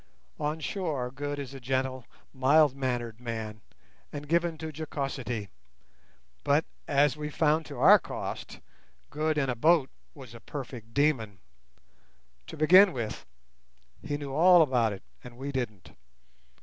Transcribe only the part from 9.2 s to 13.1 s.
in a boat was a perfect demon. To begin